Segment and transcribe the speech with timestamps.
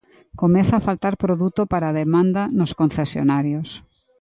[0.41, 3.69] Comeza a faltar produto para a demanda nos concesionarios.